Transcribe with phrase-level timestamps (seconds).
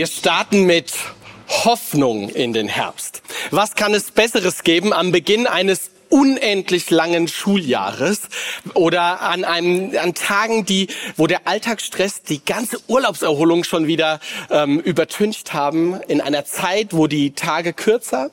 [0.00, 0.94] Wir starten mit
[1.46, 3.20] Hoffnung in den Herbst.
[3.50, 8.22] Was kann es Besseres geben am Beginn eines unendlich langen Schuljahres
[8.72, 14.80] oder an einem an Tagen, die wo der Alltagsstress die ganze Urlaubserholung schon wieder ähm,
[14.80, 18.30] übertüncht haben in einer Zeit, wo die Tage kürzer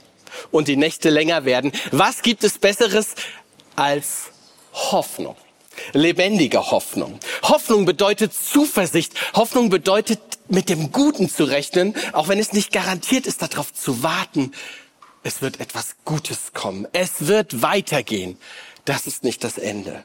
[0.51, 1.73] und die Nächte länger werden.
[1.91, 3.15] Was gibt es Besseres
[3.75, 4.31] als
[4.71, 5.35] Hoffnung?
[5.93, 7.19] Lebendige Hoffnung.
[7.43, 9.13] Hoffnung bedeutet Zuversicht.
[9.35, 10.19] Hoffnung bedeutet,
[10.49, 14.51] mit dem Guten zu rechnen, auch wenn es nicht garantiert ist, darauf zu warten.
[15.23, 16.87] Es wird etwas Gutes kommen.
[16.93, 18.37] Es wird weitergehen.
[18.85, 20.03] Das ist nicht das Ende.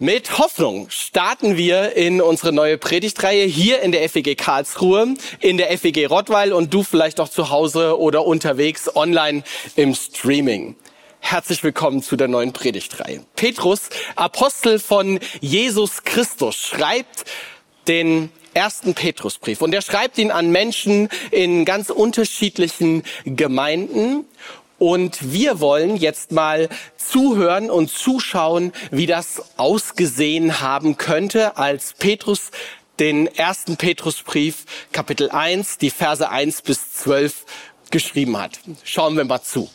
[0.00, 5.76] Mit Hoffnung starten wir in unsere neue Predigtreihe hier in der FEG Karlsruhe, in der
[5.76, 9.42] FEG Rottweil und du vielleicht auch zu Hause oder unterwegs online
[9.74, 10.76] im Streaming.
[11.20, 13.24] Herzlich willkommen zu der neuen Predigtreihe.
[13.36, 17.24] Petrus, Apostel von Jesus Christus, schreibt
[17.86, 24.24] den ersten Petrusbrief und er schreibt ihn an Menschen in ganz unterschiedlichen Gemeinden
[24.78, 32.50] und wir wollen jetzt mal zuhören und zuschauen, wie das ausgesehen haben könnte, als Petrus
[32.98, 37.44] den ersten Petrusbrief Kapitel 1, die Verse 1 bis 12
[37.90, 38.60] geschrieben hat.
[38.84, 39.68] Schauen wir mal zu.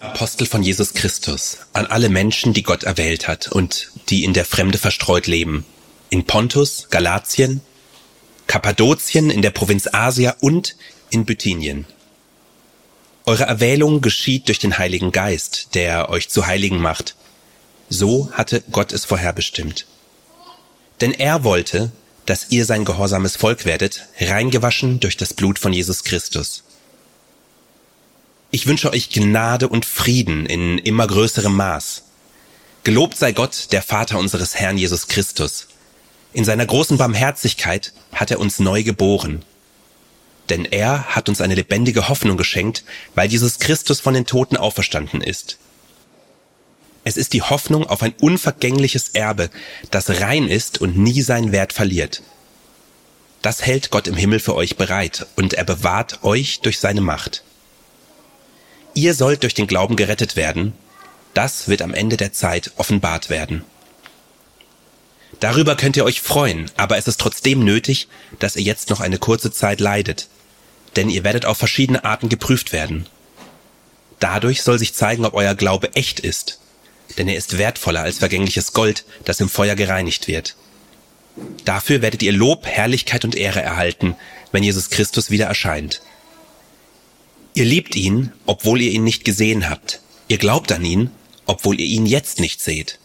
[0.00, 4.44] Apostel von Jesus Christus, an alle Menschen, die Gott erwählt hat und die in der
[4.44, 5.64] Fremde verstreut leben,
[6.10, 7.60] in Pontus, Galatien,
[8.46, 10.76] Kappadokien, in der Provinz Asia und
[11.10, 11.86] in Bithynien.
[13.24, 17.16] Eure Erwählung geschieht durch den Heiligen Geist, der euch zu Heiligen macht.
[17.88, 19.86] So hatte Gott es vorherbestimmt.
[21.00, 21.90] Denn er wollte,
[22.26, 26.63] dass ihr sein gehorsames Volk werdet, reingewaschen durch das Blut von Jesus Christus.
[28.54, 32.04] Ich wünsche euch Gnade und Frieden in immer größerem Maß.
[32.84, 35.66] Gelobt sei Gott, der Vater unseres Herrn Jesus Christus.
[36.32, 39.42] In seiner großen Barmherzigkeit hat er uns neu geboren.
[40.50, 42.84] Denn er hat uns eine lebendige Hoffnung geschenkt,
[43.16, 45.58] weil Jesus Christus von den Toten auferstanden ist.
[47.02, 49.50] Es ist die Hoffnung auf ein unvergängliches Erbe,
[49.90, 52.22] das rein ist und nie seinen Wert verliert.
[53.42, 57.42] Das hält Gott im Himmel für euch bereit und er bewahrt euch durch seine Macht.
[58.94, 60.72] Ihr sollt durch den Glauben gerettet werden.
[61.34, 63.64] Das wird am Ende der Zeit offenbart werden.
[65.40, 69.18] Darüber könnt ihr euch freuen, aber es ist trotzdem nötig, dass ihr jetzt noch eine
[69.18, 70.28] kurze Zeit leidet,
[70.94, 73.06] denn ihr werdet auf verschiedene Arten geprüft werden.
[74.20, 76.60] Dadurch soll sich zeigen, ob euer Glaube echt ist,
[77.18, 80.54] denn er ist wertvoller als vergängliches Gold, das im Feuer gereinigt wird.
[81.64, 84.14] Dafür werdet ihr Lob, Herrlichkeit und Ehre erhalten,
[84.52, 86.00] wenn Jesus Christus wieder erscheint.
[87.54, 90.00] Ihr liebt ihn, obwohl ihr ihn nicht gesehen habt.
[90.26, 91.10] Ihr glaubt an ihn,
[91.46, 92.98] obwohl ihr ihn jetzt nicht seht.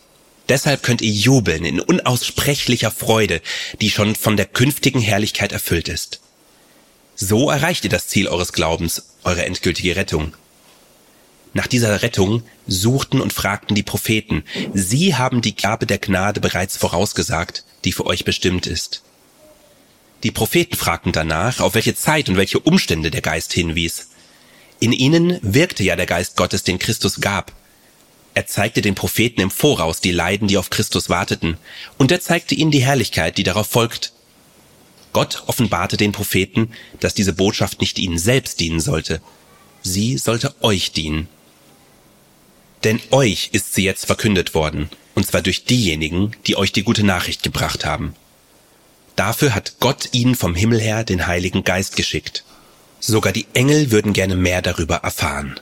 [0.49, 3.41] Deshalb könnt ihr jubeln in unaussprechlicher Freude,
[3.79, 6.21] die schon von der künftigen Herrlichkeit erfüllt ist.
[7.15, 10.33] So erreicht ihr das Ziel eures Glaubens, eure endgültige Rettung.
[11.53, 14.43] Nach dieser Rettung suchten und fragten die Propheten.
[14.73, 19.03] Sie haben die Gabe der Gnade bereits vorausgesagt, die für euch bestimmt ist.
[20.23, 24.08] Die Propheten fragten danach, auf welche Zeit und welche Umstände der Geist hinwies.
[24.79, 27.51] In ihnen wirkte ja der Geist Gottes, den Christus gab.
[28.33, 31.57] Er zeigte den Propheten im Voraus die Leiden, die auf Christus warteten,
[31.97, 34.13] und er zeigte ihnen die Herrlichkeit, die darauf folgt.
[35.11, 39.21] Gott offenbarte den Propheten, dass diese Botschaft nicht ihnen selbst dienen sollte,
[39.81, 41.27] sie sollte euch dienen.
[42.83, 47.03] Denn euch ist sie jetzt verkündet worden, und zwar durch diejenigen, die euch die gute
[47.03, 48.15] Nachricht gebracht haben.
[49.17, 52.45] Dafür hat Gott ihnen vom Himmel her den Heiligen Geist geschickt.
[52.99, 55.59] Sogar die Engel würden gerne mehr darüber erfahren.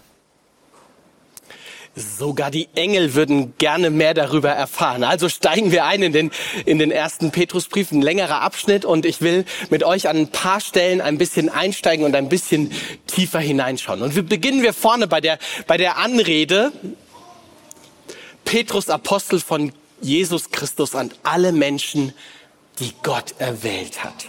[1.95, 5.03] Sogar die Engel würden gerne mehr darüber erfahren.
[5.03, 6.31] Also steigen wir ein in den,
[6.65, 10.61] in den ersten Petrusbrief, ein längerer Abschnitt und ich will mit euch an ein paar
[10.61, 12.71] Stellen ein bisschen einsteigen und ein bisschen
[13.07, 14.03] tiefer hineinschauen.
[14.03, 16.71] Und wir beginnen wir vorne bei der, bei der Anrede.
[18.45, 22.13] Petrus Apostel von Jesus Christus an alle Menschen,
[22.79, 24.27] die Gott erwählt hat.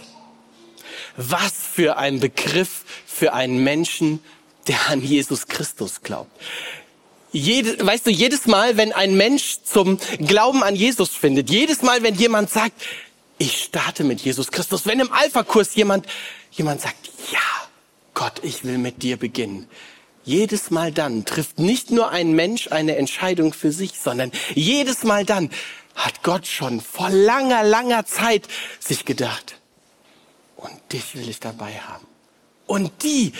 [1.21, 4.23] Was für ein Begriff für einen Menschen,
[4.69, 6.31] der an Jesus Christus glaubt.
[7.33, 12.03] Jede, weißt du, jedes Mal, wenn ein Mensch zum Glauben an Jesus findet, jedes Mal,
[12.03, 12.81] wenn jemand sagt,
[13.37, 16.07] ich starte mit Jesus Christus, wenn im Alpha-Kurs jemand,
[16.51, 17.39] jemand sagt, ja,
[18.13, 19.67] Gott, ich will mit dir beginnen.
[20.23, 25.25] Jedes Mal dann trifft nicht nur ein Mensch eine Entscheidung für sich, sondern jedes Mal
[25.25, 25.49] dann
[25.95, 28.47] hat Gott schon vor langer, langer Zeit
[28.79, 29.58] sich gedacht,
[30.59, 32.05] und dich will ich dabei haben.
[32.67, 33.33] Und die,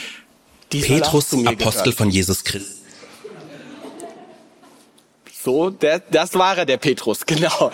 [0.71, 1.94] die Petrus, Apostel gehören.
[1.94, 2.77] von Jesus Christus.
[5.44, 7.71] So, der, das war er, der Petrus, genau.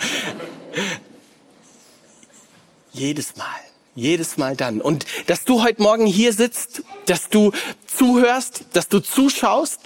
[2.92, 3.46] Jedes Mal.
[3.94, 4.80] Jedes Mal dann.
[4.80, 7.52] Und dass du heute Morgen hier sitzt, dass du
[7.86, 9.80] zuhörst, dass du zuschaust,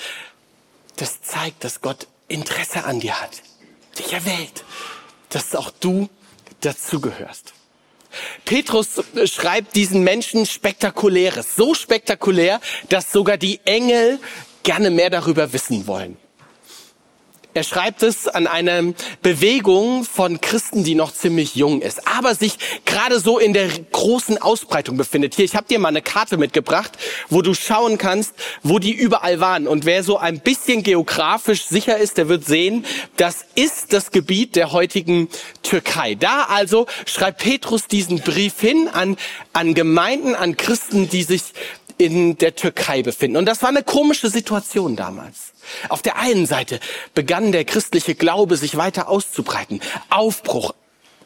[0.97, 3.43] das zeigt, dass Gott Interesse an dir hat,
[3.99, 4.65] dich erwählt,
[5.29, 6.09] dass auch du
[6.61, 7.55] dazugehörst.
[8.51, 14.19] Petrus schreibt diesen Menschen spektakuläres, so spektakulär, dass sogar die Engel
[14.65, 16.17] gerne mehr darüber wissen wollen.
[17.53, 22.59] Er schreibt es an einer Bewegung von Christen, die noch ziemlich jung ist, aber sich
[22.85, 25.35] gerade so in der großen Ausbreitung befindet.
[25.35, 26.93] Hier, ich habe dir mal eine Karte mitgebracht,
[27.29, 29.67] wo du schauen kannst, wo die überall waren.
[29.67, 32.87] Und wer so ein bisschen geografisch sicher ist, der wird sehen,
[33.17, 35.29] das ist das Gebiet der heutigen
[35.63, 36.15] Türkei.
[36.15, 39.17] Da also schreibt Petrus diesen Brief hin an,
[39.53, 41.43] an Gemeinden, an Christen, die sich
[42.01, 43.37] in der Türkei befinden.
[43.37, 45.53] Und das war eine komische Situation damals.
[45.89, 46.81] Auf der einen Seite
[47.15, 49.81] begann der christliche Glaube sich weiter auszubreiten.
[50.09, 50.75] Aufbruch,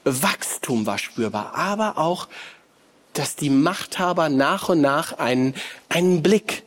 [0.04, 2.28] Wachstum war spürbar, aber auch,
[3.14, 5.54] dass die Machthaber nach und nach einen,
[5.88, 6.64] einen Blick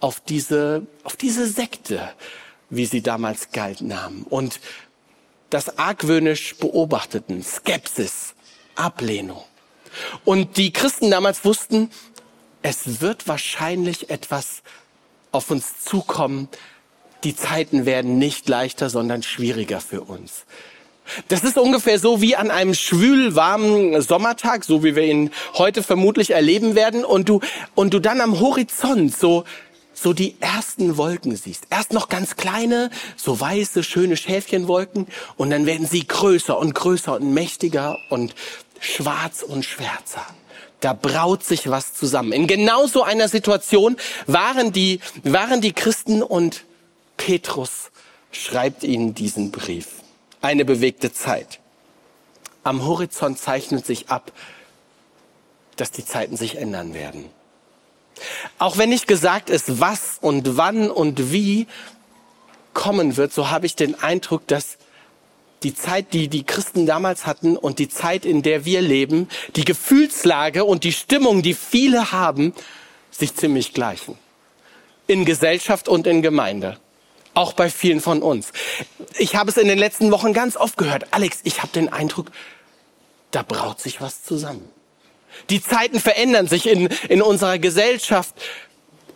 [0.00, 2.12] auf diese, auf diese Sekte,
[2.70, 4.60] wie sie damals galt, nahmen und
[5.50, 8.34] das argwöhnisch beobachteten, Skepsis,
[8.74, 9.42] Ablehnung.
[10.24, 11.90] Und die Christen damals wussten,
[12.62, 14.62] es wird wahrscheinlich etwas
[15.32, 16.48] auf uns zukommen.
[17.24, 20.44] Die Zeiten werden nicht leichter, sondern schwieriger für uns.
[21.28, 25.82] Das ist ungefähr so wie an einem schwül warmen Sommertag, so wie wir ihn heute
[25.82, 27.40] vermutlich erleben werden, und du,
[27.74, 29.44] und du dann am Horizont so,
[29.92, 31.64] so die ersten Wolken siehst.
[31.70, 37.14] Erst noch ganz kleine, so weiße, schöne Schäfchenwolken, und dann werden sie größer und größer
[37.14, 38.34] und mächtiger und
[38.80, 40.24] schwarz und schwärzer
[40.82, 42.32] da braut sich was zusammen.
[42.32, 43.96] In genau so einer Situation
[44.26, 46.64] waren die, waren die Christen und
[47.16, 47.90] Petrus
[48.32, 49.86] schreibt ihnen diesen Brief.
[50.40, 51.60] Eine bewegte Zeit.
[52.64, 54.32] Am Horizont zeichnet sich ab,
[55.76, 57.26] dass die Zeiten sich ändern werden.
[58.58, 61.68] Auch wenn nicht gesagt ist, was und wann und wie
[62.74, 64.78] kommen wird, so habe ich den Eindruck, dass
[65.64, 69.64] die Zeit, die die Christen damals hatten und die Zeit, in der wir leben, die
[69.64, 72.54] Gefühlslage und die Stimmung, die viele haben,
[73.10, 74.16] sich ziemlich gleichen.
[75.06, 76.78] In Gesellschaft und in Gemeinde.
[77.34, 78.52] Auch bei vielen von uns.
[79.18, 81.06] Ich habe es in den letzten Wochen ganz oft gehört.
[81.12, 82.30] Alex, ich habe den Eindruck,
[83.30, 84.68] da braut sich was zusammen.
[85.48, 88.34] Die Zeiten verändern sich in, in unserer Gesellschaft.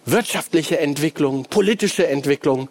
[0.07, 2.71] Wirtschaftliche Entwicklung, politische Entwicklung,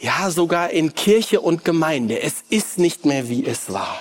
[0.00, 2.22] ja, sogar in Kirche und Gemeinde.
[2.22, 4.00] Es ist nicht mehr, wie es war.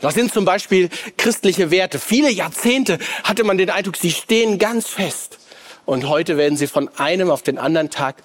[0.00, 1.98] Das sind zum Beispiel christliche Werte.
[1.98, 5.38] Viele Jahrzehnte hatte man den Eindruck, sie stehen ganz fest.
[5.84, 8.16] Und heute werden sie von einem auf den anderen Tag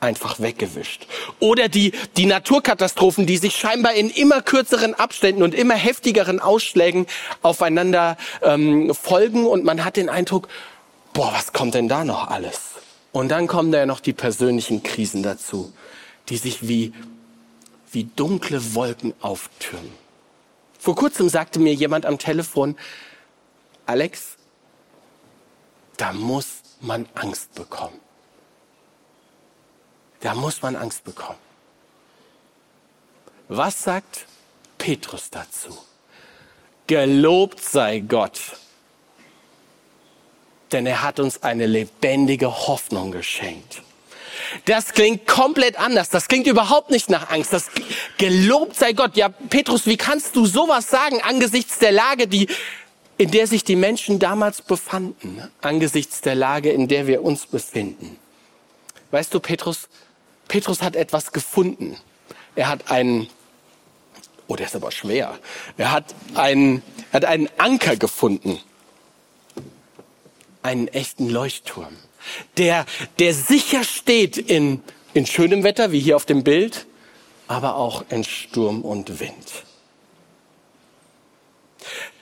[0.00, 1.06] einfach weggewischt.
[1.38, 7.06] Oder die, die Naturkatastrophen, die sich scheinbar in immer kürzeren Abständen und immer heftigeren Ausschlägen
[7.42, 9.46] aufeinander ähm, folgen.
[9.46, 10.48] Und man hat den Eindruck,
[11.12, 12.60] boah, was kommt denn da noch alles?
[13.12, 15.72] Und dann kommen da ja noch die persönlichen Krisen dazu
[16.28, 16.92] die sich wie,
[17.92, 19.92] wie dunkle Wolken auftürmen.
[20.78, 22.76] Vor kurzem sagte mir jemand am Telefon,
[23.86, 24.36] Alex,
[25.96, 28.00] da muss man Angst bekommen.
[30.20, 31.38] Da muss man Angst bekommen.
[33.48, 34.26] Was sagt
[34.78, 35.76] Petrus dazu?
[36.86, 38.40] Gelobt sei Gott,
[40.72, 43.82] denn er hat uns eine lebendige Hoffnung geschenkt.
[44.64, 46.08] Das klingt komplett anders.
[46.08, 47.52] Das klingt überhaupt nicht nach Angst.
[47.52, 47.66] Das
[48.18, 49.16] gelobt sei Gott.
[49.16, 52.48] Ja, Petrus, wie kannst du sowas sagen angesichts der Lage, die,
[53.18, 55.42] in der sich die Menschen damals befanden?
[55.60, 58.18] Angesichts der Lage, in der wir uns befinden.
[59.10, 59.88] Weißt du, Petrus,
[60.48, 61.96] Petrus hat etwas gefunden.
[62.54, 63.28] Er hat einen,
[64.48, 65.38] oh, der ist aber schwer.
[65.76, 66.82] Er hat einen,
[67.12, 68.58] er hat einen Anker gefunden.
[70.62, 71.96] Einen echten Leuchtturm
[72.56, 72.86] der,
[73.18, 74.82] der sicher steht in,
[75.14, 76.86] in schönem Wetter, wie hier auf dem Bild,
[77.48, 79.64] aber auch in Sturm und Wind.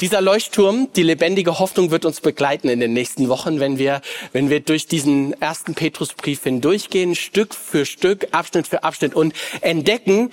[0.00, 4.50] Dieser Leuchtturm, die lebendige Hoffnung wird uns begleiten in den nächsten Wochen, wenn wir, wenn
[4.50, 10.30] wir durch diesen ersten Petrusbrief hindurchgehen, Stück für Stück, Abschnitt für Abschnitt und entdecken,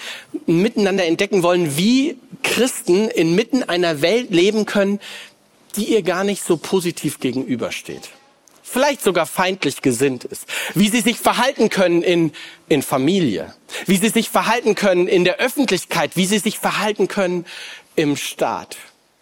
[0.47, 4.99] miteinander entdecken wollen, wie Christen inmitten einer Welt leben können,
[5.75, 8.09] die ihr gar nicht so positiv gegenübersteht
[8.71, 12.31] vielleicht sogar feindlich gesinnt ist, wie sie sich verhalten können in,
[12.69, 13.53] in Familie,
[13.85, 17.45] wie sie sich verhalten können in der Öffentlichkeit, wie sie sich verhalten können
[17.95, 18.77] im Staat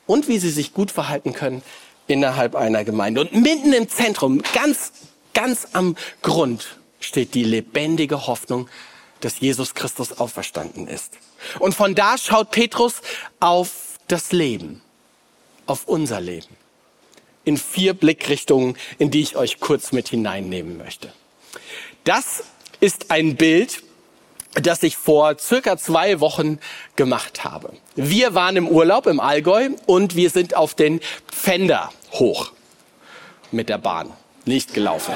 [0.05, 1.61] und wie sie sich gut verhalten können
[2.07, 3.21] innerhalb einer Gemeinde.
[3.21, 4.91] Und mitten im Zentrum, ganz,
[5.33, 8.69] ganz am Grund steht die lebendige Hoffnung,
[9.21, 11.17] dass Jesus Christus auferstanden ist.
[11.59, 13.01] Und von da schaut Petrus
[13.39, 14.81] auf das Leben
[15.69, 16.58] auf unser Leben.
[17.45, 21.11] In vier Blickrichtungen, in die ich euch kurz mit hineinnehmen möchte.
[22.03, 22.43] Das
[22.79, 23.83] ist ein Bild,
[24.53, 26.59] das ich vor circa zwei Wochen
[26.95, 27.73] gemacht habe.
[27.95, 32.51] Wir waren im Urlaub im Allgäu und wir sind auf den Pfänder hoch
[33.51, 34.11] mit der Bahn.
[34.45, 35.13] Nicht gelaufen.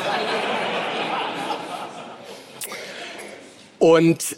[3.80, 4.38] Und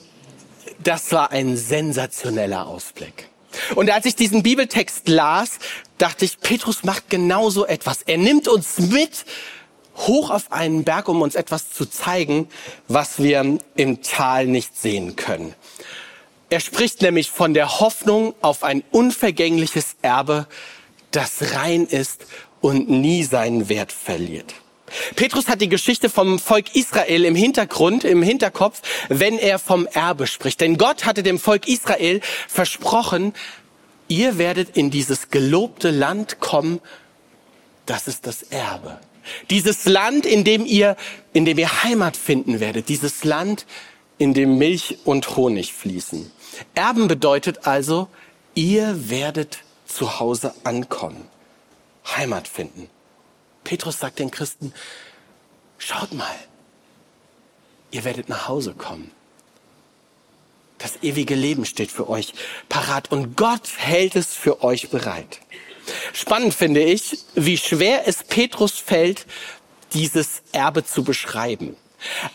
[0.80, 3.30] das war ein sensationeller Ausblick.
[3.76, 5.60] Und als ich diesen Bibeltext las,
[5.98, 8.02] dachte ich, Petrus macht genauso etwas.
[8.04, 9.26] Er nimmt uns mit
[9.98, 12.48] hoch auf einen Berg, um uns etwas zu zeigen,
[12.88, 15.54] was wir im Tal nicht sehen können.
[16.50, 20.48] Er spricht nämlich von der Hoffnung auf ein unvergängliches Erbe,
[21.12, 22.26] das rein ist
[22.62, 24.54] und nie seinen Wert verliert.
[25.16, 30.28] Petrus hat die Geschichte vom Volk Israel im Hintergrund, im Hinterkopf, wenn er vom Erbe
[30.28, 30.62] spricht.
[30.62, 33.34] Denn Gott hatte dem Volk Israel versprochen,
[34.08, 36.80] ihr werdet in dieses gelobte Land kommen,
[37.86, 39.00] das ist das Erbe.
[39.50, 40.96] Dieses Land, in dem ihr,
[41.34, 42.90] in dem ihr Heimat finden werdet.
[42.90, 43.66] Dieses Land,
[44.18, 46.32] in dem Milch und Honig fließen.
[46.74, 48.08] Erben bedeutet also,
[48.54, 51.28] ihr werdet zu Hause ankommen.
[52.16, 52.90] Heimat finden.
[53.64, 54.74] Petrus sagt den Christen,
[55.78, 56.36] schaut mal,
[57.92, 59.12] ihr werdet nach Hause kommen.
[60.86, 62.32] Das ewige Leben steht für euch
[62.70, 65.40] parat und Gott hält es für euch bereit.
[66.14, 69.26] Spannend finde ich, wie schwer es Petrus fällt,
[69.94, 71.76] dieses Erbe zu beschreiben.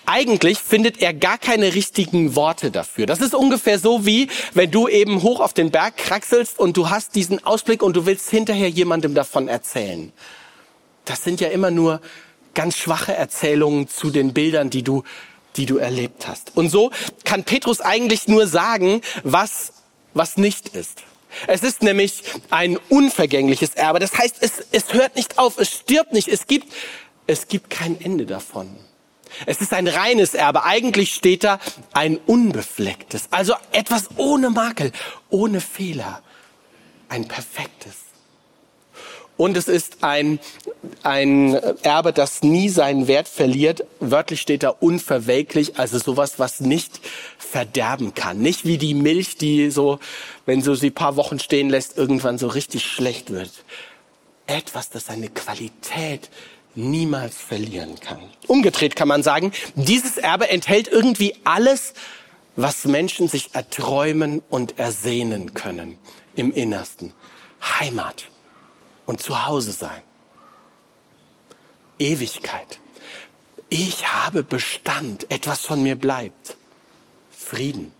[0.04, 3.06] Eigentlich findet er gar keine richtigen Worte dafür.
[3.06, 6.90] Das ist ungefähr so wie, wenn du eben hoch auf den Berg kraxelst und du
[6.90, 10.12] hast diesen Ausblick und du willst hinterher jemandem davon erzählen.
[11.04, 12.00] Das sind ja immer nur
[12.54, 15.04] ganz schwache Erzählungen zu den Bildern, die du,
[15.56, 16.56] die du erlebt hast.
[16.56, 16.90] Und so
[17.24, 19.72] kann Petrus eigentlich nur sagen, was,
[20.14, 21.02] was nicht ist.
[21.46, 23.98] Es ist nämlich ein unvergängliches Erbe.
[23.98, 26.72] Das heißt, es, es hört nicht auf, es stirbt nicht, es gibt,
[27.26, 28.76] es gibt kein Ende davon.
[29.46, 30.64] Es ist ein reines Erbe.
[30.64, 31.60] Eigentlich steht da
[31.92, 34.90] ein unbeflecktes, also etwas ohne Makel,
[35.28, 36.22] ohne Fehler,
[37.08, 37.94] ein perfektes.
[39.40, 40.38] Und es ist ein,
[41.02, 43.86] ein Erbe, das nie seinen Wert verliert.
[43.98, 47.00] Wörtlich steht da unverwelklich, also sowas, was nicht
[47.38, 48.40] verderben kann.
[48.40, 49.98] Nicht wie die Milch, die so,
[50.44, 53.50] wenn du sie paar Wochen stehen lässt, irgendwann so richtig schlecht wird.
[54.46, 56.28] Etwas, das seine Qualität
[56.74, 58.20] niemals verlieren kann.
[58.46, 61.94] Umgedreht kann man sagen, dieses Erbe enthält irgendwie alles,
[62.56, 65.96] was Menschen sich erträumen und ersehnen können
[66.36, 67.14] im Innersten.
[67.62, 68.26] Heimat
[69.10, 70.02] und zu Hause sein.
[71.98, 72.78] Ewigkeit.
[73.68, 76.56] Ich habe Bestand, etwas von mir bleibt.
[77.32, 77.90] Frieden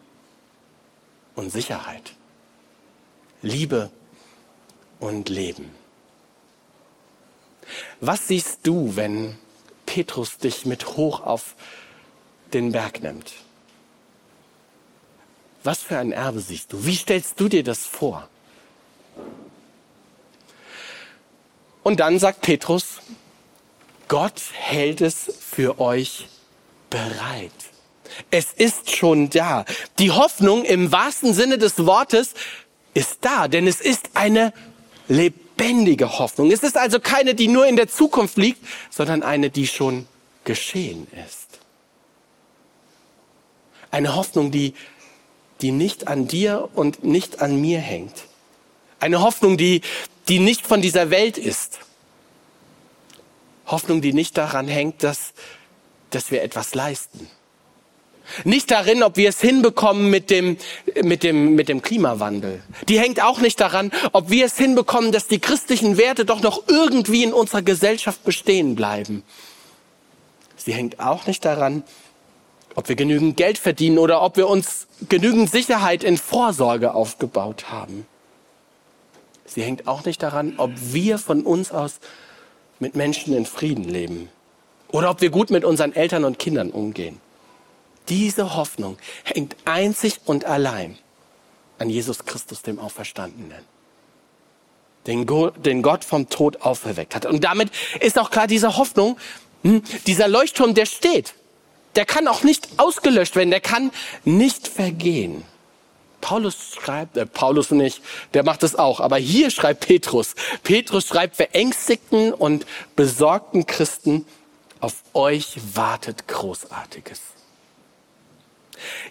[1.34, 2.12] und Sicherheit.
[3.42, 3.90] Liebe
[5.00, 5.72] und Leben.
[8.00, 9.36] Was siehst du, wenn
[9.86, 11.56] Petrus dich mit hoch auf
[12.54, 13.32] den Berg nimmt?
[15.64, 16.86] Was für ein Erbe siehst du?
[16.86, 18.28] Wie stellst du dir das vor?
[21.82, 23.00] Und dann sagt Petrus,
[24.08, 26.26] Gott hält es für euch
[26.90, 27.52] bereit.
[28.30, 29.64] Es ist schon da.
[29.98, 32.34] Die Hoffnung im wahrsten Sinne des Wortes
[32.92, 34.52] ist da, denn es ist eine
[35.08, 36.50] lebendige Hoffnung.
[36.50, 40.06] Es ist also keine, die nur in der Zukunft liegt, sondern eine, die schon
[40.44, 41.60] geschehen ist.
[43.90, 44.74] Eine Hoffnung, die,
[45.60, 48.24] die nicht an dir und nicht an mir hängt.
[48.98, 49.82] Eine Hoffnung, die,
[50.30, 51.80] die nicht von dieser Welt ist.
[53.66, 55.32] Hoffnung, die nicht daran hängt, dass,
[56.10, 57.28] dass wir etwas leisten.
[58.44, 60.56] Nicht darin, ob wir es hinbekommen mit dem,
[61.02, 62.62] mit dem, mit dem Klimawandel.
[62.88, 66.62] Die hängt auch nicht daran, ob wir es hinbekommen, dass die christlichen Werte doch noch
[66.68, 69.24] irgendwie in unserer Gesellschaft bestehen bleiben.
[70.56, 71.82] Sie hängt auch nicht daran,
[72.76, 78.06] ob wir genügend Geld verdienen oder ob wir uns genügend Sicherheit in Vorsorge aufgebaut haben.
[79.50, 81.98] Sie hängt auch nicht daran, ob wir von uns aus
[82.78, 84.28] mit Menschen in Frieden leben
[84.88, 87.20] oder ob wir gut mit unseren Eltern und Kindern umgehen.
[88.08, 90.98] Diese Hoffnung hängt einzig und allein
[91.78, 93.64] an Jesus Christus, dem Auferstandenen,
[95.06, 95.26] den
[95.82, 97.26] Gott vom Tod auferweckt hat.
[97.26, 99.16] Und damit ist auch klar, diese Hoffnung,
[99.62, 101.34] hm, dieser Leuchtturm, der steht,
[101.96, 103.90] der kann auch nicht ausgelöscht werden, der kann
[104.24, 105.42] nicht vergehen.
[106.20, 108.02] Paulus schreibt, äh, Paulus nicht,
[108.34, 110.34] der macht es auch, aber hier schreibt Petrus.
[110.62, 114.26] Petrus schreibt verängstigten und besorgten Christen,
[114.80, 117.20] auf euch wartet Großartiges.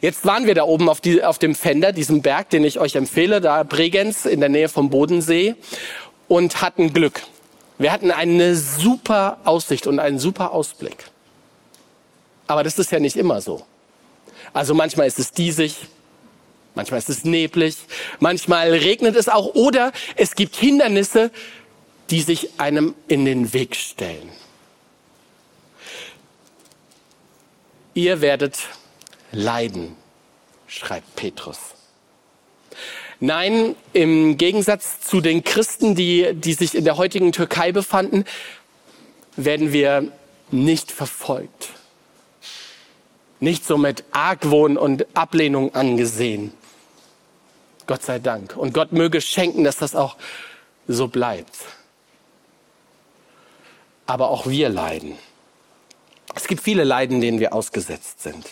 [0.02, 2.96] Jetzt waren wir da oben auf, die, auf dem Fender, diesem Berg, den ich euch
[2.96, 5.56] empfehle, da Bregenz in der Nähe vom Bodensee.
[6.28, 7.24] und hatten Glück.
[7.80, 11.06] Wir hatten eine super Aussicht und einen super Ausblick.
[12.48, 13.66] Aber das ist ja nicht immer so.
[14.54, 15.88] Also manchmal ist es diesig,
[16.80, 17.76] manchmal ist es neblig,
[18.22, 21.30] manchmal regnet es auch oder es gibt Hindernisse,
[22.10, 24.30] die sich einem in den Weg stellen.
[27.96, 28.60] Ihr werdet
[29.34, 29.98] leiden,
[30.68, 31.58] schreibt Petrus.
[33.20, 38.24] Nein, im Gegensatz zu den Christen, die, die sich in der heutigen Türkei befanden,
[39.36, 40.14] werden wir
[40.50, 41.72] nicht verfolgt.
[43.42, 46.54] Nicht so mit Argwohn und Ablehnung angesehen.
[47.90, 48.56] Gott sei Dank.
[48.56, 50.16] Und Gott möge schenken, dass das auch
[50.88, 51.58] so bleibt.
[54.06, 55.18] Aber auch wir leiden.
[56.36, 58.46] Es gibt viele Leiden, denen wir ausgesetzt sind.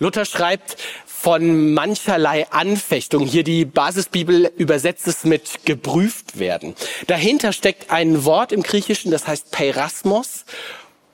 [0.00, 3.24] Luther schreibt von mancherlei Anfechtung.
[3.26, 6.74] Hier die Basisbibel übersetzt es mit geprüft werden.
[7.06, 10.46] Dahinter steckt ein Wort im Griechischen, das heißt Peirasmos.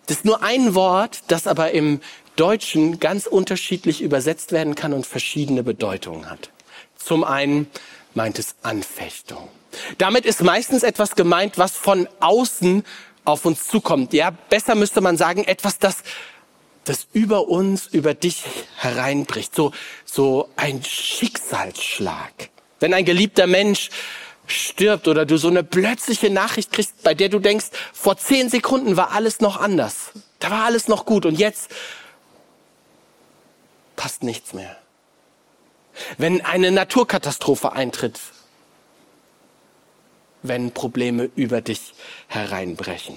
[0.06, 2.00] Das ist nur ein Wort, das aber im
[2.36, 6.48] Deutschen ganz unterschiedlich übersetzt werden kann und verschiedene Bedeutungen hat.
[7.08, 7.70] Zum einen
[8.12, 9.48] meint es Anfechtung.
[9.96, 12.84] Damit ist meistens etwas gemeint, was von außen
[13.24, 14.12] auf uns zukommt.
[14.12, 16.02] Ja, besser müsste man sagen, etwas, das,
[16.84, 18.44] das über uns, über dich
[18.76, 19.54] hereinbricht.
[19.54, 19.72] So,
[20.04, 22.50] so ein Schicksalsschlag.
[22.78, 23.88] Wenn ein geliebter Mensch
[24.46, 28.98] stirbt oder du so eine plötzliche Nachricht kriegst, bei der du denkst, vor zehn Sekunden
[28.98, 30.10] war alles noch anders.
[30.40, 31.70] Da war alles noch gut und jetzt
[33.96, 34.76] passt nichts mehr.
[36.16, 38.20] Wenn eine Naturkatastrophe eintritt,
[40.42, 41.94] wenn Probleme über dich
[42.28, 43.16] hereinbrechen.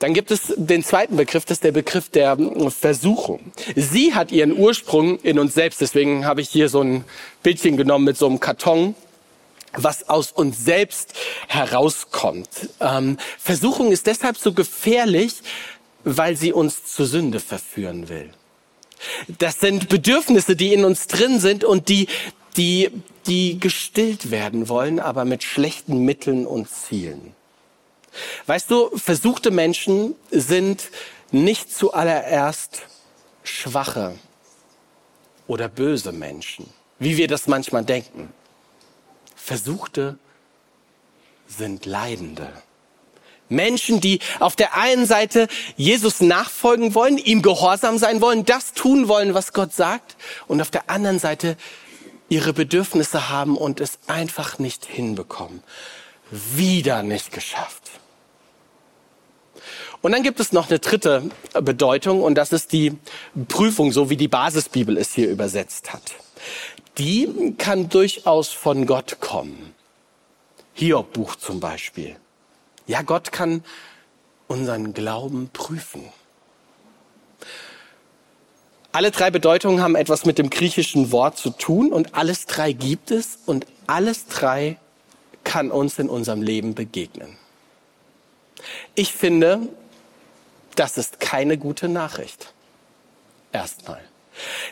[0.00, 2.36] Dann gibt es den zweiten Begriff, das ist der Begriff der
[2.68, 3.52] Versuchung.
[3.74, 5.80] Sie hat ihren Ursprung in uns selbst.
[5.80, 7.04] Deswegen habe ich hier so ein
[7.42, 8.94] Bildchen genommen mit so einem Karton,
[9.72, 11.14] was aus uns selbst
[11.48, 12.48] herauskommt.
[12.80, 15.36] Ähm, Versuchung ist deshalb so gefährlich,
[16.04, 18.30] weil sie uns zur Sünde verführen will.
[19.38, 22.08] Das sind Bedürfnisse, die in uns drin sind und die,
[22.56, 22.90] die
[23.26, 27.34] die gestillt werden wollen, aber mit schlechten Mitteln und Zielen.
[28.46, 30.90] Weißt du, versuchte Menschen sind
[31.32, 32.82] nicht zuallererst
[33.42, 34.14] schwache
[35.46, 36.66] oder böse Menschen,
[36.98, 38.32] wie wir das manchmal denken.
[39.34, 40.18] Versuchte
[41.48, 42.52] sind Leidende.
[43.48, 49.08] Menschen, die auf der einen Seite Jesus nachfolgen wollen, ihm gehorsam sein wollen, das tun
[49.08, 51.56] wollen, was Gott sagt, und auf der anderen Seite
[52.28, 55.62] ihre Bedürfnisse haben und es einfach nicht hinbekommen.
[56.30, 57.90] Wieder nicht geschafft.
[60.00, 62.96] Und dann gibt es noch eine dritte Bedeutung und das ist die
[63.48, 66.02] Prüfung, so wie die Basisbibel es hier übersetzt hat.
[66.98, 69.74] Die kann durchaus von Gott kommen.
[70.74, 72.16] Hiob-Buch zum Beispiel.
[72.86, 73.64] Ja, Gott kann
[74.46, 76.04] unseren Glauben prüfen.
[78.92, 83.10] Alle drei Bedeutungen haben etwas mit dem griechischen Wort zu tun und alles drei gibt
[83.10, 84.78] es und alles drei
[85.42, 87.36] kann uns in unserem Leben begegnen.
[88.94, 89.68] Ich finde,
[90.76, 92.52] das ist keine gute Nachricht.
[93.52, 94.00] Erstmal.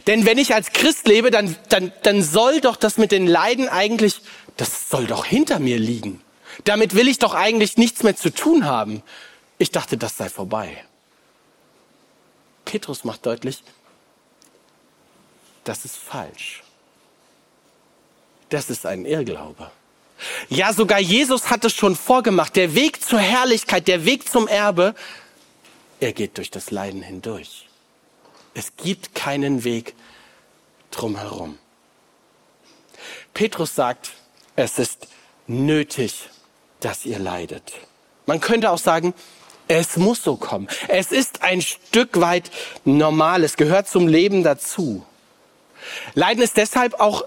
[0.07, 3.69] Denn wenn ich als Christ lebe, dann, dann, dann soll doch das mit den Leiden
[3.69, 4.21] eigentlich,
[4.57, 6.21] das soll doch hinter mir liegen.
[6.65, 9.03] Damit will ich doch eigentlich nichts mehr zu tun haben.
[9.59, 10.85] Ich dachte, das sei vorbei.
[12.65, 13.63] Petrus macht deutlich,
[15.65, 16.63] das ist falsch.
[18.49, 19.71] Das ist ein Irrglaube.
[20.49, 22.55] Ja, sogar Jesus hat es schon vorgemacht.
[22.57, 24.95] Der Weg zur Herrlichkeit, der Weg zum Erbe,
[26.01, 27.69] er geht durch das Leiden hindurch.
[28.55, 29.95] Es gibt keinen Weg
[30.91, 31.59] drumherum.
[33.35, 34.13] Petrus sagt,
[34.57, 35.09] es ist
[35.47, 36.29] nötig,
[36.85, 37.73] dass ihr leidet.
[38.27, 39.15] Man könnte auch sagen,
[39.69, 40.69] es muss so kommen.
[40.89, 42.51] Es ist ein Stück weit
[42.85, 43.45] normal.
[43.45, 45.05] Es gehört zum Leben dazu.
[46.15, 47.25] Leiden ist deshalb auch,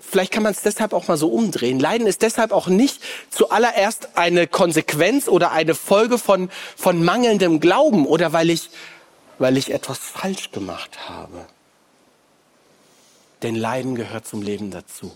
[0.00, 4.16] vielleicht kann man es deshalb auch mal so umdrehen, Leiden ist deshalb auch nicht zuallererst
[4.16, 8.70] eine Konsequenz oder eine Folge von, von mangelndem Glauben oder weil ich,
[9.38, 11.46] weil ich etwas falsch gemacht habe.
[13.42, 15.12] Denn Leiden gehört zum Leben dazu.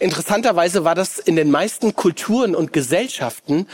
[0.00, 3.66] Interessanterweise war das in den meisten Kulturen und Gesellschaften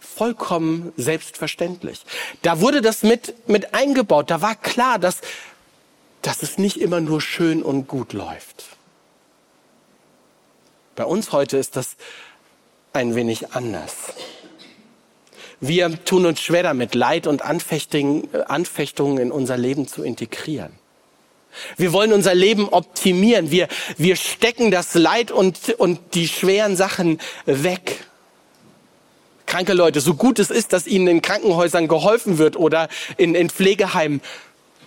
[0.00, 2.04] vollkommen selbstverständlich.
[2.42, 4.30] Da wurde das mit, mit eingebaut.
[4.30, 5.20] Da war klar, dass
[6.22, 8.64] dass es nicht immer nur schön und gut läuft.
[10.94, 11.96] Bei uns heute ist das
[12.92, 14.14] ein wenig anders.
[15.60, 20.72] Wir tun uns schwer damit, Leid und Anfechtungen in unser Leben zu integrieren.
[21.76, 23.50] Wir wollen unser Leben optimieren.
[23.50, 28.04] Wir, wir stecken das Leid und, und die schweren Sachen weg.
[29.46, 32.88] Kranke Leute, so gut es ist, dass ihnen in Krankenhäusern geholfen wird oder
[33.18, 34.22] in, in Pflegeheimen,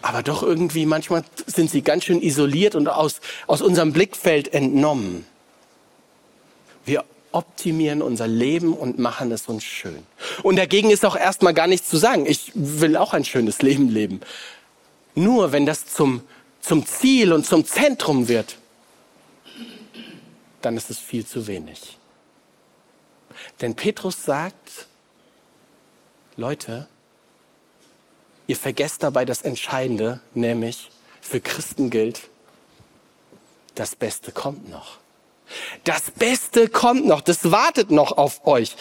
[0.02, 5.26] aber doch irgendwie manchmal sind sie ganz schön isoliert und aus, aus unserem Blickfeld entnommen.
[6.86, 10.04] Wir optimieren unser Leben und machen es uns schön.
[10.42, 12.26] Und dagegen ist auch erstmal gar nichts zu sagen.
[12.26, 14.22] Ich will auch ein schönes Leben leben.
[15.16, 16.22] Nur wenn das zum,
[16.66, 18.58] zum Ziel und zum Zentrum wird,
[20.62, 21.98] dann ist es viel zu wenig.
[23.62, 24.88] Denn Petrus sagt,
[26.38, 26.88] Leute,
[28.48, 30.90] ihr vergesst dabei das Entscheidende, nämlich
[31.22, 32.30] für Christen gilt,
[33.76, 34.98] das Beste kommt noch.
[35.84, 38.76] Das Beste kommt noch, das wartet noch auf euch.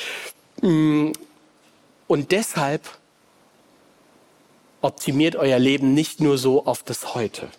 [0.62, 1.12] Mm,
[2.06, 2.88] und deshalb
[4.80, 7.50] optimiert euer Leben nicht nur so auf das Heute.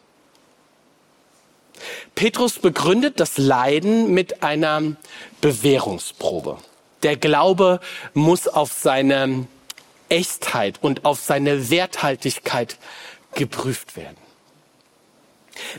[2.16, 4.82] Petrus begründet das Leiden mit einer
[5.42, 6.58] Bewährungsprobe.
[7.04, 7.80] Der Glaube
[8.14, 9.48] muss auf seine
[10.10, 12.78] Echtheit und auf seine Werthaltigkeit
[13.34, 14.18] geprüft werden.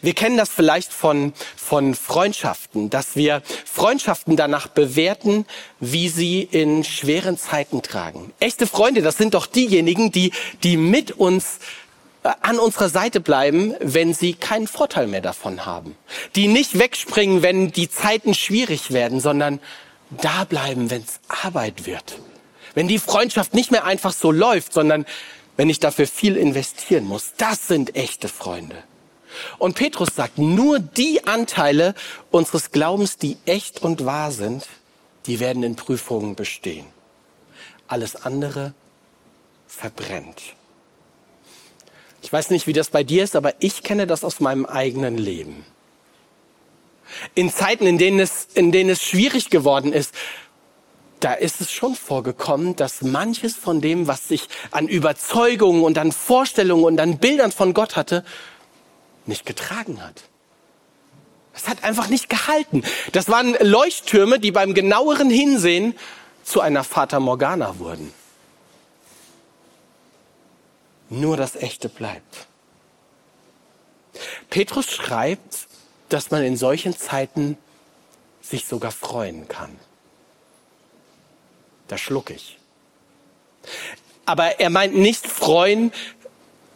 [0.01, 5.45] Wir kennen das vielleicht von, von Freundschaften, dass wir Freundschaften danach bewerten,
[5.81, 8.33] wie sie in schweren Zeiten tragen.
[8.40, 11.59] Echte Freunde, das sind doch diejenigen, die, die mit uns
[12.27, 15.97] an unserer Seite bleiben, wenn sie keinen Vorteil mehr davon haben.
[16.35, 19.61] Die nicht wegspringen, wenn die Zeiten schwierig werden, sondern
[20.11, 22.19] da bleiben, wenn es Arbeit wird.
[22.75, 25.07] Wenn die Freundschaft nicht mehr einfach so läuft, sondern
[25.57, 27.33] wenn ich dafür viel investieren muss.
[27.37, 28.77] Das sind echte Freunde.
[29.59, 31.95] Und Petrus sagt, nur die Anteile
[32.31, 34.67] unseres Glaubens, die echt und wahr sind,
[35.27, 36.87] die werden in Prüfungen bestehen.
[37.89, 38.75] Alles andere
[39.67, 40.56] verbrennt.
[42.22, 45.16] Ich weiß nicht, wie das bei dir ist, aber ich kenne das aus meinem eigenen
[45.16, 45.64] Leben.
[47.35, 50.12] In Zeiten, in denen es, in denen es schwierig geworden ist,
[51.20, 56.12] da ist es schon vorgekommen, dass manches von dem, was ich an Überzeugungen und an
[56.12, 58.24] Vorstellungen und an Bildern von Gott hatte,
[59.24, 60.24] nicht getragen hat.
[61.55, 62.83] Es hat einfach nicht gehalten.
[63.12, 65.94] Das waren Leuchttürme, die beim genaueren Hinsehen
[66.44, 68.12] zu einer Fata Morgana wurden.
[71.09, 72.47] Nur das Echte bleibt.
[74.51, 75.69] Petrus schreibt,
[76.09, 77.59] dass man in solchen Zeiten
[78.40, 79.77] sich sogar freuen kann.
[81.88, 82.59] Da schluck ich.
[84.25, 85.92] Aber er meint nicht freuen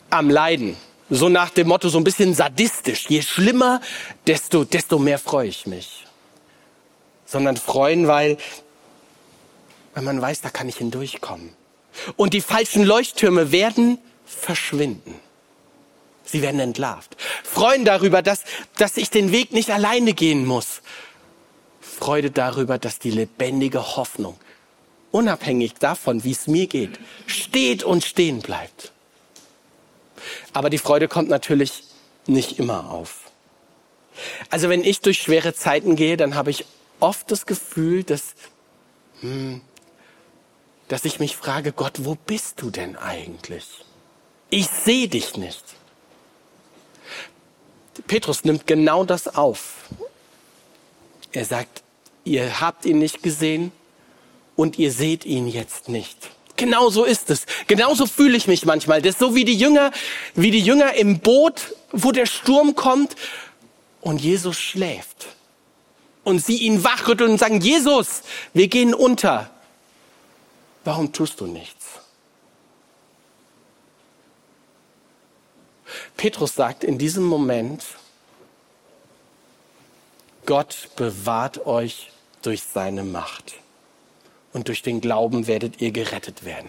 [0.08, 0.76] am Leiden,
[1.08, 3.06] so nach dem Motto, so ein bisschen sadistisch.
[3.08, 3.80] Je schlimmer,
[4.26, 6.06] desto, desto mehr freue ich mich.
[7.26, 8.38] Sondern freuen, weil,
[9.94, 11.54] weil man weiß, da kann ich hindurchkommen.
[12.16, 13.98] Und die falschen Leuchttürme werden
[14.30, 15.14] verschwinden.
[16.24, 17.16] Sie werden entlarvt.
[17.42, 18.44] Freuen darüber, dass,
[18.76, 20.80] dass ich den Weg nicht alleine gehen muss.
[21.80, 24.38] Freude darüber, dass die lebendige Hoffnung,
[25.10, 28.92] unabhängig davon, wie es mir geht, steht und stehen bleibt.
[30.52, 31.84] Aber die Freude kommt natürlich
[32.26, 33.30] nicht immer auf.
[34.50, 36.64] Also wenn ich durch schwere Zeiten gehe, dann habe ich
[37.00, 38.34] oft das Gefühl, dass,
[39.20, 39.62] hm,
[40.88, 43.66] dass ich mich frage, Gott, wo bist du denn eigentlich?
[44.50, 45.62] Ich sehe dich nicht.
[48.06, 49.74] Petrus nimmt genau das auf.
[51.32, 51.82] Er sagt,
[52.24, 53.72] ihr habt ihn nicht gesehen
[54.56, 56.16] und ihr seht ihn jetzt nicht.
[56.56, 57.46] Genau so ist es.
[57.68, 59.00] Genauso fühle ich mich manchmal.
[59.00, 59.92] Das ist so wie die Jünger,
[60.34, 63.16] wie die Jünger im Boot, wo der Sturm kommt
[64.00, 65.28] und Jesus schläft.
[66.24, 69.50] Und sie ihn wachrütteln und sagen, Jesus, wir gehen unter.
[70.84, 71.79] Warum tust du nichts?
[76.20, 77.82] Petrus sagt in diesem Moment,
[80.44, 83.54] Gott bewahrt euch durch seine Macht
[84.52, 86.68] und durch den Glauben werdet ihr gerettet werden.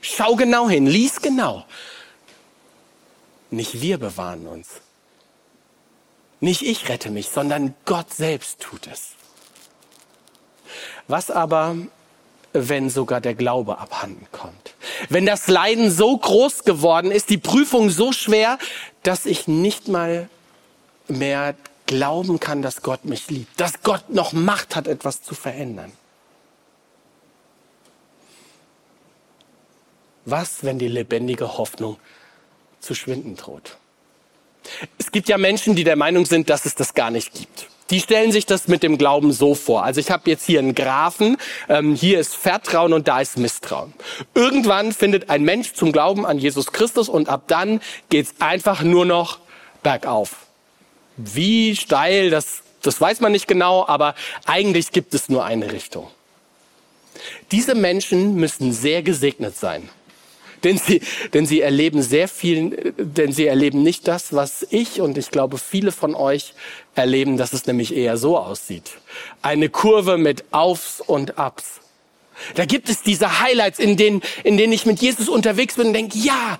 [0.00, 1.66] Schau genau hin, lies genau.
[3.50, 4.80] Nicht wir bewahren uns.
[6.40, 9.10] Nicht ich rette mich, sondern Gott selbst tut es.
[11.06, 11.76] Was aber,
[12.52, 14.74] wenn sogar der Glaube abhanden kommt?
[15.08, 18.58] Wenn das Leiden so groß geworden ist, die Prüfung so schwer,
[19.02, 20.28] dass ich nicht mal
[21.08, 21.54] mehr
[21.86, 25.92] glauben kann, dass Gott mich liebt, dass Gott noch Macht hat, etwas zu verändern.
[30.24, 31.98] Was, wenn die lebendige Hoffnung
[32.80, 33.76] zu schwinden droht?
[34.98, 37.66] Es gibt ja Menschen, die der Meinung sind, dass es das gar nicht gibt.
[37.92, 39.84] Die stellen sich das mit dem Glauben so vor.
[39.84, 41.36] Also ich habe jetzt hier einen Graphen,
[41.68, 43.92] ähm, hier ist Vertrauen und da ist Misstrauen.
[44.34, 49.04] Irgendwann findet ein Mensch zum Glauben an Jesus Christus und ab dann geht's einfach nur
[49.04, 49.40] noch
[49.82, 50.46] bergauf.
[51.18, 54.14] Wie steil, das, das weiß man nicht genau, aber
[54.46, 56.08] eigentlich gibt es nur eine Richtung.
[57.50, 59.90] Diese Menschen müssen sehr gesegnet sein.
[60.64, 61.00] Denn sie,
[61.34, 65.58] denn sie erleben sehr viel, denn sie erleben nicht das, was ich und ich glaube
[65.58, 66.54] viele von euch
[66.94, 68.92] erleben, dass es nämlich eher so aussieht.
[69.42, 71.80] Eine Kurve mit Aufs und Abs.
[72.54, 75.92] Da gibt es diese Highlights, in denen, in denen ich mit Jesus unterwegs bin und
[75.92, 76.58] denke, ja,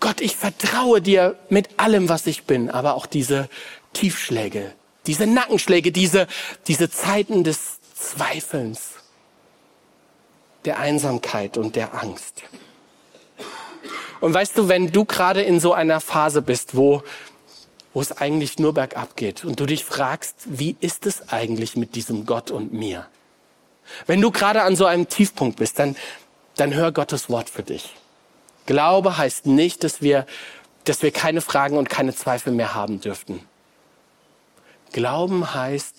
[0.00, 3.48] Gott, ich vertraue dir mit allem, was ich bin, aber auch diese
[3.92, 4.72] Tiefschläge,
[5.06, 6.26] diese Nackenschläge, diese,
[6.66, 8.94] diese Zeiten des Zweifelns,
[10.64, 12.42] der Einsamkeit und der Angst.
[14.22, 17.02] Und weißt du, wenn du gerade in so einer Phase bist, wo,
[17.92, 21.96] wo es eigentlich nur bergab geht und du dich fragst, wie ist es eigentlich mit
[21.96, 23.08] diesem Gott und mir?
[24.06, 25.96] Wenn du gerade an so einem Tiefpunkt bist, dann,
[26.54, 27.96] dann hör Gottes Wort für dich.
[28.66, 30.24] Glaube heißt nicht, dass wir,
[30.84, 33.44] dass wir keine Fragen und keine Zweifel mehr haben dürften.
[34.92, 35.96] Glauben heißt,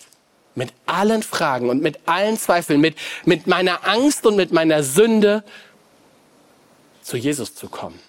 [0.55, 5.43] mit allen Fragen und mit allen Zweifeln, mit, mit meiner Angst und mit meiner Sünde
[7.01, 7.99] zu Jesus zu kommen,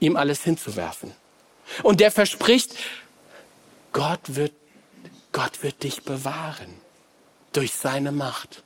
[0.00, 1.12] ihm alles hinzuwerfen.
[1.82, 2.74] Und der verspricht,
[3.92, 4.52] Gott wird,
[5.32, 6.74] Gott wird dich bewahren
[7.52, 8.62] durch seine Macht.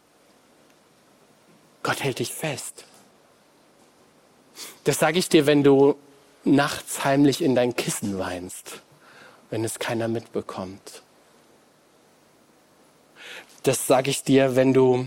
[1.82, 2.84] Gott hält dich fest.
[4.84, 5.96] Das sage ich dir, wenn du
[6.44, 8.80] nachts heimlich in dein Kissen weinst,
[9.50, 11.02] wenn es keiner mitbekommt.
[13.62, 15.06] Das sage ich dir, wenn du,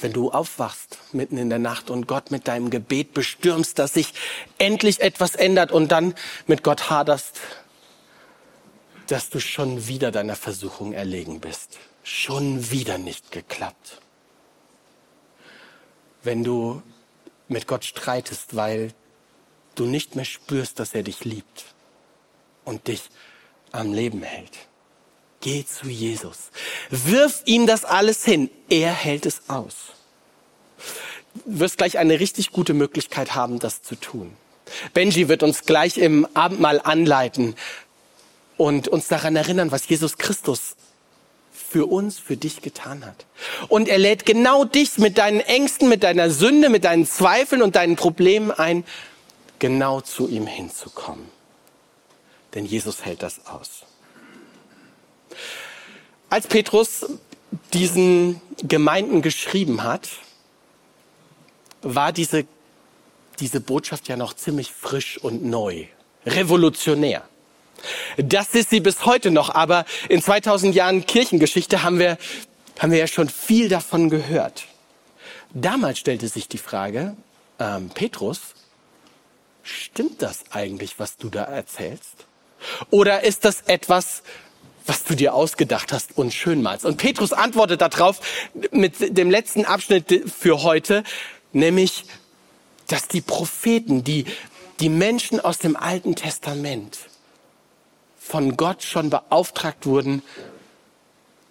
[0.00, 4.12] wenn du aufwachst mitten in der Nacht und Gott mit deinem Gebet bestürmst, dass sich
[4.58, 6.14] endlich etwas ändert und dann
[6.46, 7.40] mit Gott haderst,
[9.06, 11.78] dass du schon wieder deiner Versuchung erlegen bist.
[12.02, 14.00] Schon wieder nicht geklappt.
[16.22, 16.82] Wenn du
[17.48, 18.92] mit Gott streitest, weil
[19.74, 21.64] du nicht mehr spürst, dass er dich liebt
[22.64, 23.10] und dich
[23.72, 24.56] am Leben hält.
[25.44, 26.48] Geh zu Jesus.
[26.88, 28.48] Wirf ihm das alles hin.
[28.70, 29.74] Er hält es aus.
[31.34, 34.34] Du wirst gleich eine richtig gute Möglichkeit haben, das zu tun.
[34.94, 37.56] Benji wird uns gleich im Abendmahl anleiten
[38.56, 40.76] und uns daran erinnern, was Jesus Christus
[41.52, 43.26] für uns, für dich getan hat.
[43.68, 47.76] Und er lädt genau dich mit deinen Ängsten, mit deiner Sünde, mit deinen Zweifeln und
[47.76, 48.82] deinen Problemen ein,
[49.58, 51.26] genau zu ihm hinzukommen.
[52.54, 53.83] Denn Jesus hält das aus.
[56.34, 57.06] Als Petrus
[57.74, 60.08] diesen Gemeinden geschrieben hat,
[61.80, 62.44] war diese,
[63.38, 65.84] diese Botschaft ja noch ziemlich frisch und neu,
[66.26, 67.22] revolutionär.
[68.16, 72.18] Das ist sie bis heute noch, aber in 2000 Jahren Kirchengeschichte haben wir,
[72.80, 74.64] haben wir ja schon viel davon gehört.
[75.52, 77.16] Damals stellte sich die Frage,
[77.60, 78.40] ähm, Petrus,
[79.62, 82.26] stimmt das eigentlich, was du da erzählst?
[82.90, 84.24] Oder ist das etwas,
[84.86, 86.84] was du dir ausgedacht hast und schön malst?
[86.84, 88.20] Und Petrus antwortet darauf
[88.70, 91.04] mit dem letzten Abschnitt für heute,
[91.52, 92.04] nämlich,
[92.88, 94.24] dass die Propheten, die,
[94.80, 96.98] die Menschen aus dem Alten Testament,
[98.18, 100.22] von Gott schon beauftragt wurden,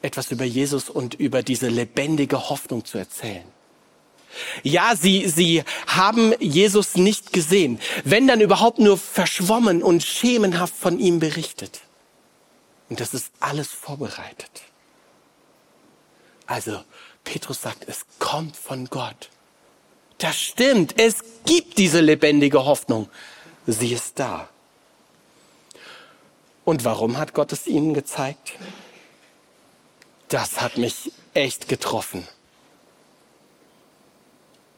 [0.01, 3.43] etwas über Jesus und über diese lebendige Hoffnung zu erzählen.
[4.63, 10.99] Ja, sie, sie haben Jesus nicht gesehen, wenn dann überhaupt nur verschwommen und schemenhaft von
[10.99, 11.81] ihm berichtet.
[12.89, 14.63] Und das ist alles vorbereitet.
[16.45, 16.83] Also,
[17.23, 19.29] Petrus sagt, es kommt von Gott.
[20.17, 23.09] Das stimmt, es gibt diese lebendige Hoffnung.
[23.65, 24.49] Sie ist da.
[26.65, 28.53] Und warum hat Gott es ihnen gezeigt?
[30.29, 32.27] Das hat mich echt getroffen.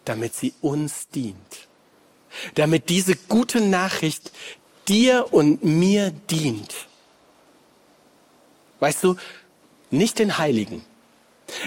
[0.06, 1.68] Damit sie uns dient.
[2.56, 4.32] Damit diese gute Nachricht
[4.88, 6.88] dir und mir dient.
[8.80, 9.16] Weißt du,
[9.92, 10.84] nicht den Heiligen,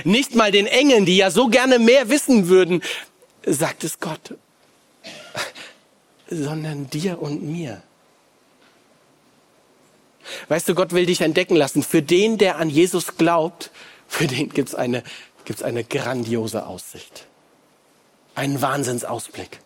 [0.05, 2.83] nicht mal den Engeln, die ja so gerne mehr wissen würden,
[3.47, 4.35] sagt es Gott,
[6.29, 7.83] sondern dir und mir.
[10.49, 11.83] Weißt du, Gott will dich entdecken lassen.
[11.83, 13.71] Für den, der an Jesus glaubt,
[14.09, 15.03] für den gibt's eine,
[15.45, 17.27] gibt's eine grandiose Aussicht.
[18.35, 19.61] Einen Wahnsinnsausblick.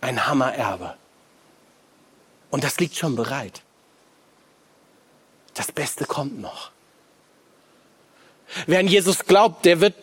[0.00, 0.94] Ein Hammererbe.
[2.50, 3.63] Und das liegt schon bereit.
[5.54, 6.70] Das Beste kommt noch.
[8.66, 9.94] Wer an Jesus glaubt, der wird,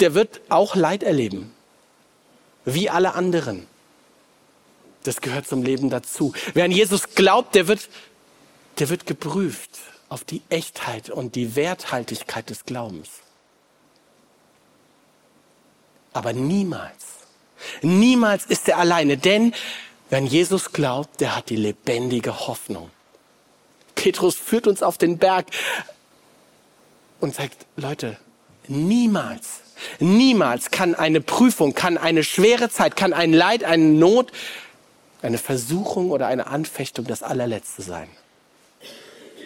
[0.00, 1.52] der wird auch Leid erleben.
[2.64, 3.66] Wie alle anderen.
[5.04, 6.32] Das gehört zum Leben dazu.
[6.54, 7.88] Wer an Jesus glaubt, der wird,
[8.78, 9.70] der wird geprüft
[10.08, 13.08] auf die Echtheit und die Werthaltigkeit des Glaubens.
[16.12, 17.06] Aber niemals,
[17.80, 19.54] niemals ist er alleine, denn
[20.12, 22.90] Wer an Jesus glaubt, der hat die lebendige Hoffnung.
[24.02, 25.46] Petrus führt uns auf den Berg
[27.20, 28.18] und sagt, Leute,
[28.66, 29.60] niemals,
[30.00, 34.32] niemals kann eine Prüfung, kann eine schwere Zeit, kann ein Leid, eine Not,
[35.22, 38.08] eine Versuchung oder eine Anfechtung das allerletzte sein.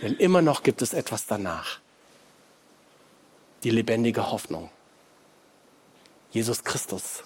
[0.01, 1.79] Denn immer noch gibt es etwas danach.
[3.63, 4.71] Die lebendige Hoffnung.
[6.31, 7.25] Jesus Christus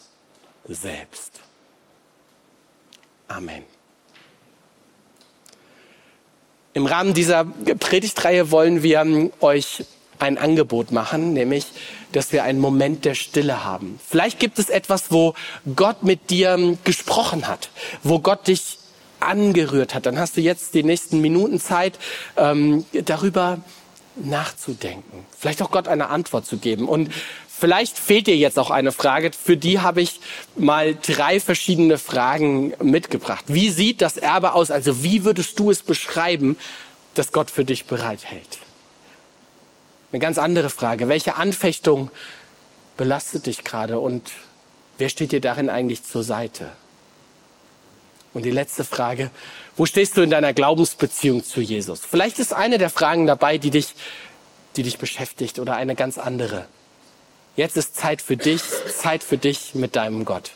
[0.66, 1.38] selbst.
[3.28, 3.62] Amen.
[6.72, 9.84] Im Rahmen dieser Predigtreihe wollen wir ähm, euch
[10.20, 11.66] ein Angebot machen, nämlich,
[12.12, 13.98] dass wir einen Moment der Stille haben.
[14.06, 15.34] Vielleicht gibt es etwas, wo
[15.74, 17.70] Gott mit dir ähm, gesprochen hat,
[18.02, 18.78] wo Gott dich
[19.18, 20.06] angerührt hat.
[20.06, 21.98] Dann hast du jetzt die nächsten Minuten Zeit,
[22.36, 23.58] ähm, darüber
[24.16, 25.24] nachzudenken.
[25.36, 26.88] Vielleicht auch Gott eine Antwort zu geben.
[26.88, 27.10] Und
[27.60, 29.32] Vielleicht fehlt dir jetzt auch eine Frage.
[29.32, 30.18] Für die habe ich
[30.56, 33.44] mal drei verschiedene Fragen mitgebracht.
[33.48, 34.70] Wie sieht das Erbe aus?
[34.70, 36.56] Also wie würdest du es beschreiben,
[37.12, 38.60] dass Gott für dich bereithält?
[40.10, 41.08] Eine ganz andere Frage.
[41.08, 42.10] Welche Anfechtung
[42.96, 44.30] belastet dich gerade und
[44.96, 46.72] wer steht dir darin eigentlich zur Seite?
[48.32, 49.30] Und die letzte Frage,
[49.76, 52.00] wo stehst du in deiner Glaubensbeziehung zu Jesus?
[52.10, 53.94] Vielleicht ist eine der Fragen dabei, die dich,
[54.76, 56.66] die dich beschäftigt oder eine ganz andere.
[57.60, 60.52] Jetzt ist Zeit für dich, Zeit für dich mit deinem Gott.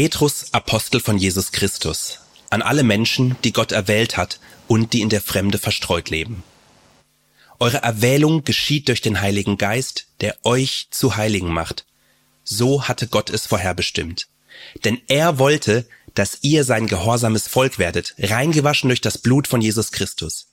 [0.00, 5.08] Petrus, Apostel von Jesus Christus, an alle Menschen, die Gott erwählt hat und die in
[5.08, 6.44] der Fremde verstreut leben.
[7.58, 11.84] Eure Erwählung geschieht durch den Heiligen Geist, der euch zu Heiligen macht.
[12.44, 14.28] So hatte Gott es vorherbestimmt.
[14.84, 15.84] Denn er wollte,
[16.14, 20.47] dass ihr sein gehorsames Volk werdet, reingewaschen durch das Blut von Jesus Christus.